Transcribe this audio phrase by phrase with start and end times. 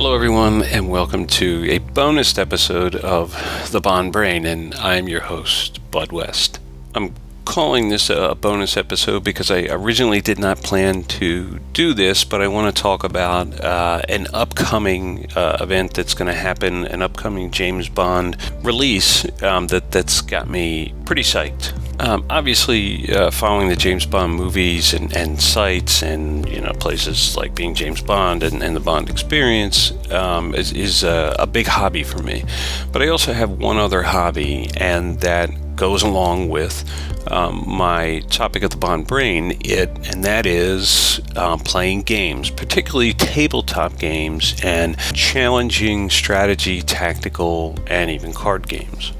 [0.00, 3.36] Hello, everyone, and welcome to a bonus episode of
[3.70, 6.58] The Bond Brain, and I'm your host, Bud West.
[6.94, 7.12] I'm
[7.44, 12.40] calling this a bonus episode because I originally did not plan to do this, but
[12.40, 17.02] I want to talk about uh, an upcoming uh, event that's going to happen, an
[17.02, 21.78] upcoming James Bond release um, that, that's got me pretty psyched.
[22.00, 27.36] Um, obviously, uh, following the James Bond movies and, and sites and you know places
[27.36, 31.66] like being James Bond and, and the Bond experience um, is, is a, a big
[31.66, 32.44] hobby for me.
[32.90, 36.84] But I also have one other hobby, and that goes along with
[37.30, 43.12] um, my topic of the Bond Brain, it and that is uh, playing games, particularly
[43.12, 49.12] tabletop games and challenging strategy, tactical, and even card games.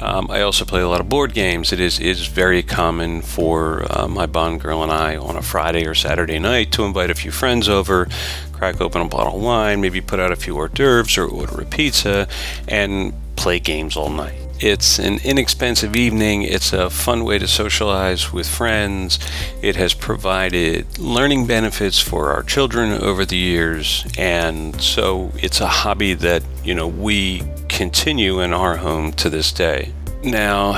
[0.00, 1.72] Um, I also play a lot of board games.
[1.72, 5.86] It is is very common for uh, my Bond girl and I on a Friday
[5.86, 8.08] or Saturday night to invite a few friends over,
[8.52, 11.60] crack open a bottle of wine, maybe put out a few hors d'oeuvres or order
[11.60, 12.26] a pizza,
[12.66, 14.34] and play games all night.
[14.60, 16.42] It's an inexpensive evening.
[16.42, 19.18] It's a fun way to socialize with friends.
[19.62, 25.66] It has provided learning benefits for our children over the years, and so it's a
[25.66, 27.42] hobby that you know we
[27.80, 29.90] continue in our home to this day.
[30.22, 30.76] Now,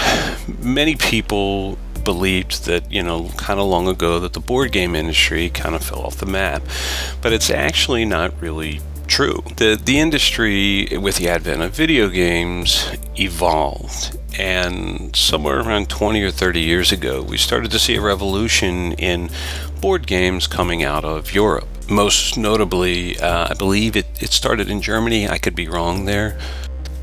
[0.61, 5.51] many people believed that, you know, kind of long ago that the board game industry
[5.51, 6.63] kind of fell off the map,
[7.21, 9.43] but it's actually not really true.
[9.57, 16.31] The the industry with the advent of video games evolved and somewhere around 20 or
[16.31, 19.29] 30 years ago we started to see a revolution in
[19.81, 21.67] board games coming out of Europe.
[21.91, 25.29] Most notably, uh, I believe it, it started in Germany.
[25.29, 26.39] I could be wrong there.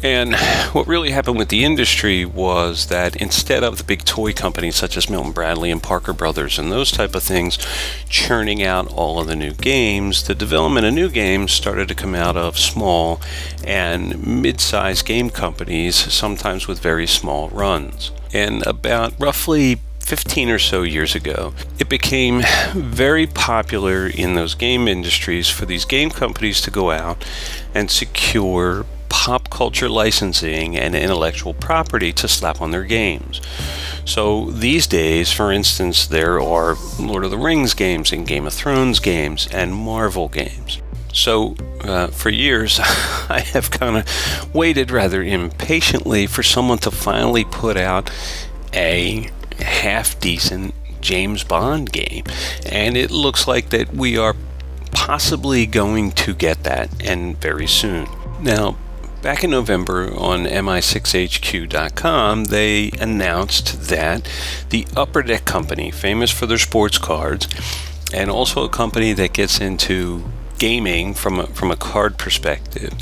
[0.02, 0.36] And
[0.72, 4.96] what really happened with the industry was that instead of the big toy companies such
[4.96, 7.58] as Milton Bradley and Parker Brothers and those type of things
[8.08, 12.16] churning out all of the new games, the development of new games started to come
[12.16, 13.20] out of small
[13.66, 18.12] and mid-sized game companies, sometimes with very small runs.
[18.34, 22.42] And about roughly 15 or so years ago, it became
[22.74, 27.26] very popular in those game industries for these game companies to go out
[27.76, 33.42] and secure pop culture licensing and intellectual property to slap on their games.
[34.06, 38.54] So these days, for instance, there are Lord of the Rings games and Game of
[38.54, 40.82] Thrones games and Marvel games.
[41.12, 42.80] So, uh, for years,
[43.30, 48.12] I have kind of waited rather impatiently for someone to finally put out
[48.74, 52.26] a half decent James Bond game.
[52.66, 54.36] And it looks like that we are
[54.92, 58.08] possibly going to get that, and very soon.
[58.42, 58.78] Now,
[59.22, 64.30] Back in November on MI6HQ.com, they announced that
[64.70, 67.50] the Upper Deck Company, famous for their sports cards,
[68.14, 70.24] and also a company that gets into
[70.58, 72.94] gaming from a, from a card perspective,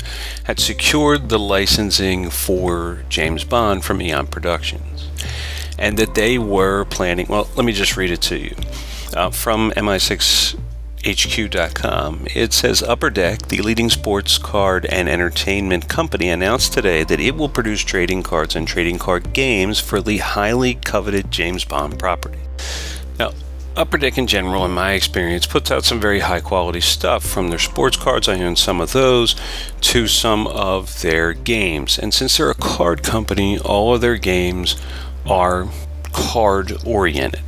[0.44, 5.08] had secured the licensing for James Bond from Eon Productions.
[5.78, 8.56] And that they were planning, well, let me just read it to you.
[9.14, 10.58] Uh, from MI6
[11.06, 12.26] HQ.com.
[12.34, 17.36] It says Upper Deck, the leading sports card and entertainment company, announced today that it
[17.36, 22.38] will produce trading cards and trading card games for the highly coveted James Bond property.
[23.18, 23.32] Now,
[23.76, 27.48] Upper Deck in general, in my experience, puts out some very high quality stuff from
[27.48, 28.28] their sports cards.
[28.28, 29.36] I own some of those
[29.82, 31.98] to some of their games.
[31.98, 34.74] And since they're a card company, all of their games
[35.26, 35.68] are
[36.12, 37.42] card oriented.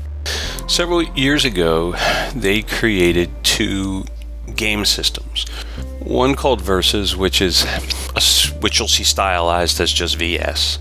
[0.68, 1.96] Several years ago,
[2.32, 4.04] they created two
[4.56, 5.46] game systems.
[6.00, 7.64] One called Versus, which is
[8.16, 8.20] a,
[8.60, 10.78] which you'll see stylized as just VS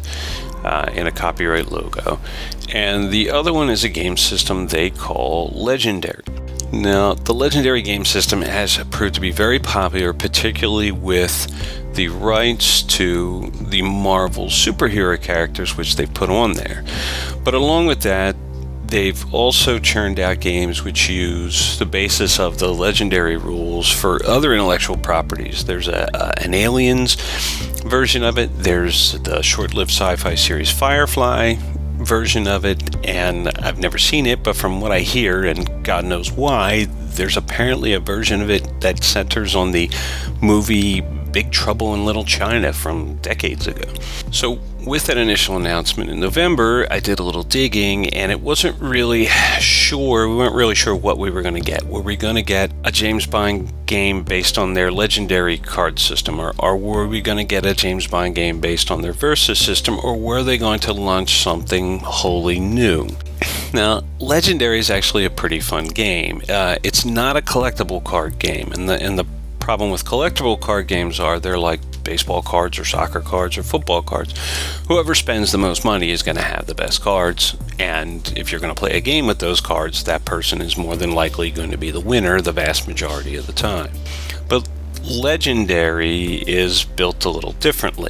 [0.64, 2.22] uh, in a copyright logo,
[2.74, 6.24] and the other one is a game system they call Legendary.
[6.72, 11.48] Now, the Legendary game system has proved to be very popular, particularly with
[11.96, 16.86] the rights to the Marvel superhero characters which they put on there.
[17.44, 18.38] But along with that,
[18.90, 24.54] They've also churned out games which use the basis of the legendary rules for other
[24.54, 25.66] intellectual properties.
[25.66, 26.10] There's a,
[26.44, 27.16] an Aliens
[27.86, 31.56] version of it, there's the short lived sci fi series Firefly
[32.00, 36.06] version of it, and I've never seen it, but from what I hear, and God
[36.06, 39.90] knows why, there's apparently a version of it that centers on the
[40.42, 43.92] movie Big Trouble in Little China from decades ago.
[44.32, 48.80] So, with that initial announcement in November, I did a little digging and it wasn't
[48.82, 49.26] really
[49.60, 51.84] sure, we weren't really sure what we were going to get.
[51.84, 56.40] Were we going to get a James Bond game based on their legendary card system,
[56.40, 59.60] or, or were we going to get a James Bond game based on their Versus
[59.60, 63.08] system, or were they going to launch something wholly new?
[63.74, 66.42] Now, Legendary is actually a pretty fun game.
[66.50, 69.26] Uh, it's not a collectible card game, and the and the
[69.70, 74.02] problem with collectible card games are they're like baseball cards or soccer cards or football
[74.02, 74.34] cards.
[74.88, 77.56] Whoever spends the most money is going to have the best cards.
[77.78, 80.96] And if you're going to play a game with those cards, that person is more
[80.96, 83.92] than likely going to be the winner the vast majority of the time.
[84.48, 84.68] But
[85.04, 88.10] Legendary is built a little differently.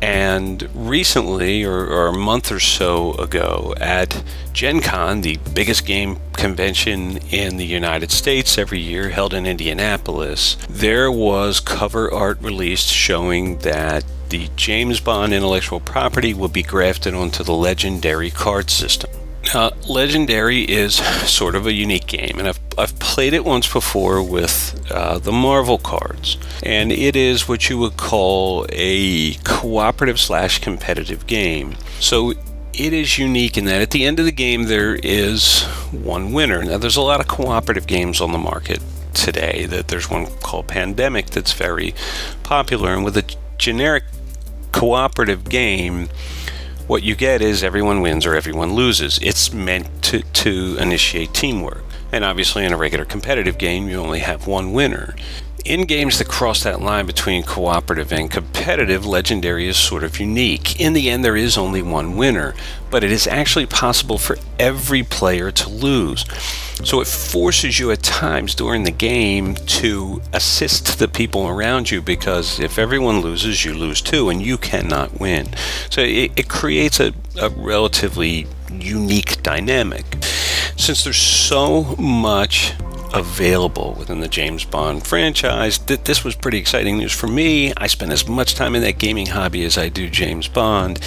[0.00, 4.22] And recently, or, or, a month or so ago, at
[4.52, 10.56] Gen Con, the biggest game convention in the United States every year, held in Indianapolis,
[10.68, 17.14] there was cover art released showing that the James Bond intellectual property would be grafted
[17.14, 19.10] onto the legendary card system.
[19.54, 20.96] Uh, Legendary is
[21.28, 25.32] sort of a unique game, and I've, I've played it once before with uh, the
[25.32, 31.76] Marvel cards, and it is what you would call a cooperative slash competitive game.
[31.98, 32.32] So
[32.74, 36.62] it is unique in that at the end of the game there is one winner.
[36.62, 38.80] Now there's a lot of cooperative games on the market
[39.14, 39.66] today.
[39.66, 41.94] That there's one called Pandemic that's very
[42.42, 43.24] popular, and with a
[43.56, 44.04] generic
[44.72, 46.08] cooperative game
[46.88, 49.18] what you get is everyone wins or everyone loses.
[49.18, 51.84] It's meant to, to initiate teamwork.
[52.10, 55.14] And obviously, in a regular competitive game, you only have one winner.
[55.64, 60.80] In games that cross that line between cooperative and competitive, Legendary is sort of unique.
[60.80, 62.54] In the end, there is only one winner,
[62.90, 66.24] but it is actually possible for every player to lose.
[66.84, 72.00] So it forces you at times during the game to assist the people around you
[72.00, 75.48] because if everyone loses, you lose too, and you cannot win.
[75.90, 80.04] So it, it creates a, a relatively unique dynamic.
[80.76, 82.74] Since there's so much
[83.12, 85.78] available within the James Bond franchise.
[85.78, 87.72] That this was pretty exciting news for me.
[87.76, 91.00] I spend as much time in that gaming hobby as I do James Bond,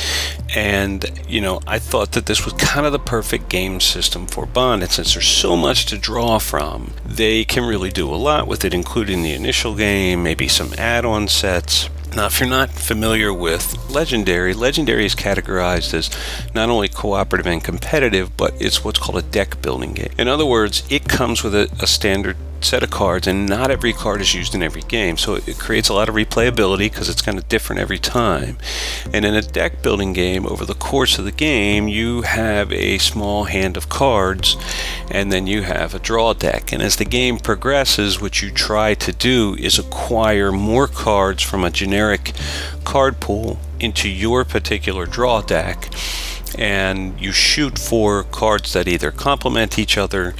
[0.55, 4.45] and you know I thought that this was kind of the perfect game system for
[4.45, 4.83] Bond.
[4.83, 8.65] And since there's so much to draw from, they can really do a lot with
[8.65, 11.89] it, including the initial game, maybe some add-on sets.
[12.13, 16.09] Now, if you're not familiar with Legendary, Legendary is categorized as
[16.53, 20.11] not only cooperative and competitive, but it's what's called a deck building game.
[20.17, 23.93] In other words, it comes with a, a standard set of cards, and not every
[23.93, 25.17] card is used in every game.
[25.17, 28.57] So it creates a lot of replayability because it's kind of different every time.
[29.13, 32.97] And in a deck building game, over the course of the game, you have a
[32.97, 34.57] small hand of cards,
[35.09, 36.71] and then you have a draw deck.
[36.71, 41.63] And as the game progresses, what you try to do is acquire more cards from
[41.63, 42.33] a generic
[42.83, 45.89] card pool into your particular draw deck
[46.57, 50.33] and you shoot for cards that either complement each other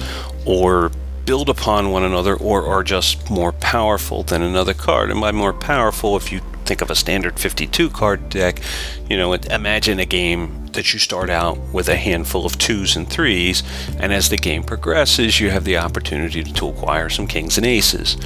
[0.46, 0.92] or
[1.26, 5.12] build upon one another or are just more powerful than another card.
[5.12, 8.62] And by more powerful, if you think of a standard 52 card deck,
[9.10, 13.10] you know, imagine a game that you start out with a handful of twos and
[13.10, 13.62] threes,
[14.00, 18.18] and as the game progresses, you have the opportunity to acquire some kings and aces.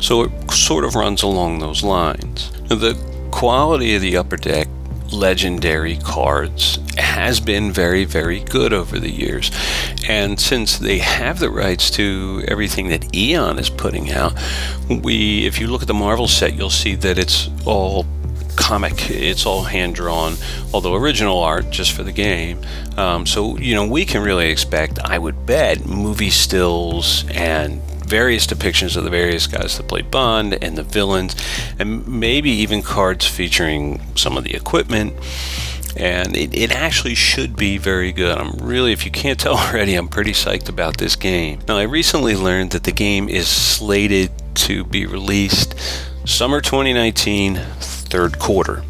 [0.00, 2.52] So it sort of runs along those lines.
[2.68, 2.94] Now, the
[3.30, 4.68] quality of the upper deck
[5.12, 9.50] legendary cards has been very, very good over the years.
[10.08, 14.34] And since they have the rights to everything that Eon is putting out,
[14.88, 18.06] we, if you look at the Marvel set, you'll see that it's all
[18.56, 19.10] comic.
[19.10, 20.36] It's all hand drawn,
[20.72, 22.60] although original art just for the game.
[22.96, 28.46] Um, so, you know, we can really expect, I would bet, movie stills and various
[28.46, 31.34] depictions of the various guys that play Bond and the villains,
[31.78, 35.14] and maybe even cards featuring some of the equipment.
[35.96, 38.36] And it, it actually should be very good.
[38.36, 41.60] I'm really, if you can't tell already, I'm pretty psyched about this game.
[41.68, 45.74] Now, I recently learned that the game is slated to be released
[46.24, 48.82] summer 2019, third quarter.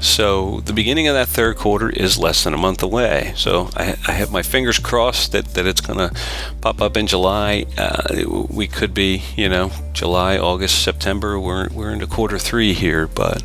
[0.00, 3.32] So the beginning of that third quarter is less than a month away.
[3.36, 6.14] So I, I have my fingers crossed that, that it's going to
[6.60, 7.66] pop up in July.
[7.76, 11.38] Uh, we could be, you know, July, August, September.
[11.40, 13.42] We're, we're into quarter three here, but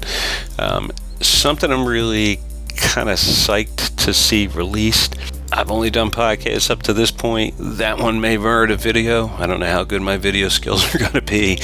[0.59, 0.91] um,
[1.21, 2.39] something I'm really
[2.77, 5.15] kind of psyched to see released.
[5.51, 7.55] I've only done podcasts up to this point.
[7.59, 9.27] That one may merit a video.
[9.37, 11.59] I don't know how good my video skills are going to be,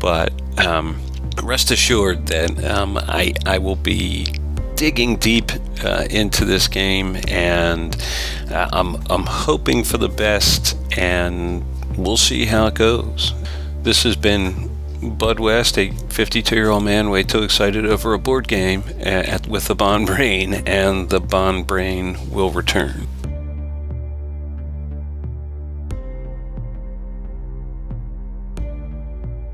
[0.00, 1.00] but um,
[1.42, 4.26] rest assured that um, I, I will be
[4.74, 5.50] digging deep
[5.84, 7.96] uh, into this game and
[8.50, 11.64] uh, I'm, I'm hoping for the best and
[11.96, 13.34] we'll see how it goes.
[13.82, 14.70] This has been
[15.02, 19.04] Bud West, a 52 year old man way too excited over a board game uh,
[19.04, 23.06] at, with the Bond Brain, and the Bond Brain will return.